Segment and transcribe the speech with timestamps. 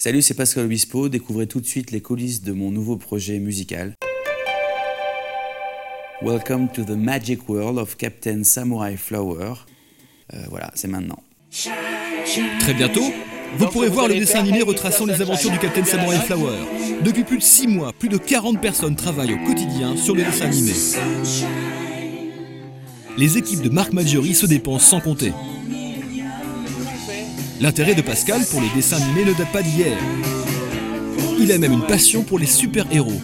[0.00, 1.08] Salut, c'est Pascal Obispo.
[1.08, 3.94] Découvrez tout de suite les coulisses de mon nouveau projet musical.
[6.22, 9.54] Welcome to the magic world of Captain Samurai Flower.
[10.34, 11.18] Euh, voilà, c'est maintenant.
[12.60, 13.10] Très bientôt,
[13.56, 16.58] vous pourrez voir le dessin animé retraçant les aventures du Captain Samurai Flower.
[17.04, 20.44] Depuis plus de 6 mois, plus de 40 personnes travaillent au quotidien sur le dessin
[20.44, 20.74] animé.
[23.16, 25.32] Les équipes de Marc Maggiori se dépensent sans compter.
[27.60, 29.98] L'intérêt de Pascal pour les dessins animés ne date pas d'hier.
[31.40, 33.20] Il a même une passion pour les super-héros.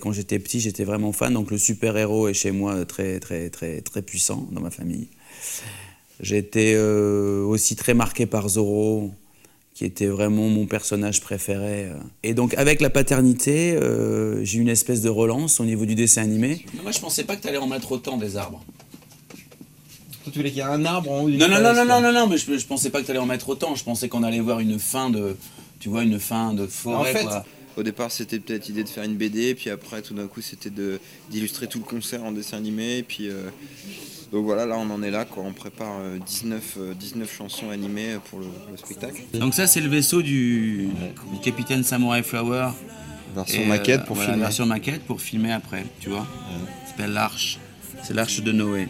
[0.00, 3.82] Quand j'étais petit, j'étais vraiment fan, donc le super-héros est chez moi très, très, très,
[3.82, 5.08] très puissant dans ma famille.
[6.20, 9.10] J'étais euh, aussi très marqué par Zorro,
[9.74, 11.88] qui était vraiment mon personnage préféré.
[12.22, 15.94] Et donc, avec la paternité, euh, j'ai eu une espèce de relance au niveau du
[15.94, 16.64] dessin animé.
[16.82, 18.64] Moi, je pensais pas que tu allais en mettre autant des arbres.
[20.32, 22.12] Tu voulais qu'il y ait un arbre en haut Non, non, non, non, non, non,
[22.12, 23.74] non, mais je, je pensais pas que tu allais en mettre autant.
[23.74, 25.36] Je pensais qu'on allait voir une fin de.
[25.78, 27.44] Tu vois, une fin de forêt, En fait, quoi.
[27.76, 30.68] Au départ, c'était peut-être l'idée de faire une BD, puis après, tout d'un coup, c'était
[30.70, 30.98] de-
[31.30, 32.98] d'illustrer tout le concert en dessin animé.
[32.98, 33.48] Et puis, euh,
[34.32, 35.44] donc voilà, là, on en est là, quoi.
[35.46, 39.22] On prépare euh, 19, euh, 19 chansons animées pour le, le spectacle.
[39.34, 40.88] Donc, ça, c'est le vaisseau du,
[41.32, 42.70] du capitaine Samurai Flower.
[43.34, 44.44] Version Et, maquette euh, pour voilà, filmer.
[44.44, 46.26] Version maquette pour filmer après, tu vois.
[46.84, 47.58] Ça s'appelle l'Arche.
[48.02, 48.88] C'est l'Arche de Noé.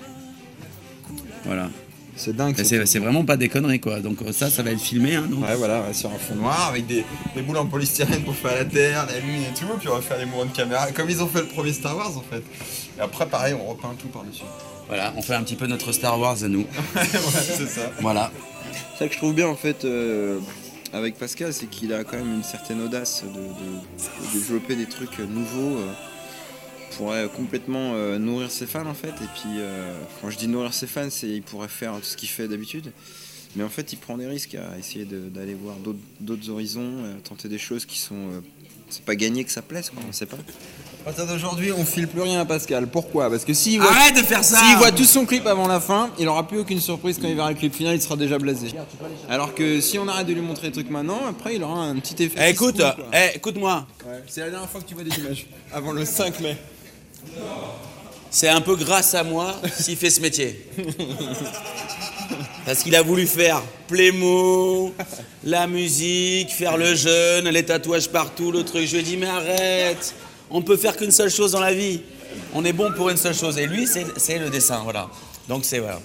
[1.44, 1.68] Voilà.
[2.16, 2.54] C'est dingue.
[2.62, 4.00] C'est- vraiment pas des conneries, quoi.
[4.00, 5.42] Donc, euh, ça, ça va être filmé, hein, donc.
[5.42, 8.54] Ouais, voilà, ouais, sur un fond noir avec des, des boules en polystyrène pour faire
[8.56, 9.66] la terre, la lune et tout.
[9.78, 11.96] Puis on va faire les mouvements de caméra, comme ils ont fait le premier Star
[11.96, 12.42] Wars en fait.
[12.98, 14.42] Et après, pareil, on repeint tout par-dessus.
[14.88, 16.66] Voilà, on fait un petit peu notre Star Wars à nous.
[16.96, 17.90] ouais, c'est ça.
[18.00, 18.30] Voilà.
[18.72, 20.40] C'est ça que je trouve bien, en fait, euh,
[20.92, 24.86] avec Pascal, c'est qu'il a quand même une certaine audace de, de- de développer des
[24.86, 25.92] trucs nouveaux euh,
[27.00, 29.08] pour euh, complètement euh, nourrir ses fans, en fait.
[29.08, 32.14] Et puis, euh, quand je dis nourrir ses fans, c'est il pourrait faire tout ce
[32.16, 32.92] qu'il fait d'habitude.
[33.56, 35.76] Mais en fait, il prend des risques à essayer d'aller voir
[36.20, 38.14] d'autres- horizons, euh, tenter des choses qui sont.
[38.14, 38.40] euh,
[38.90, 40.36] c'est pas gagné que ça plaise, quoi, on sait pas.
[41.00, 42.86] À partir d'aujourd'hui, on file plus rien à Pascal.
[42.88, 43.30] Pourquoi?
[43.30, 45.80] Parce que s'il voit, Arrête de faire ça s'il voit tout son clip avant la
[45.80, 48.36] fin, il aura plus aucune surprise quand il verra le clip final, il sera déjà
[48.38, 48.68] blasé.
[49.28, 51.98] Alors que si on arrête de lui montrer des trucs maintenant, après il aura un
[52.00, 52.38] petit effet.
[52.46, 53.18] Eh, écoute, qui se trouve, quoi.
[53.32, 53.86] eh, écoute-moi.
[54.06, 55.46] Ouais, C'est la dernière fois que tu vois des images.
[55.72, 56.56] Avant le 5 mai.
[58.30, 60.64] C'est un peu grâce à moi s'il fait ce métier.
[62.64, 64.94] Parce qu'il a voulu faire Playmo,
[65.42, 68.86] la musique, faire le jeune, les tatouages partout, le truc.
[68.86, 70.14] Je lui ai dit, mais arrête,
[70.50, 72.02] on peut faire qu'une seule chose dans la vie.
[72.54, 73.58] On est bon pour une seule chose.
[73.58, 75.08] Et lui, c'est le dessin, voilà.
[75.48, 76.00] Donc c'est voilà.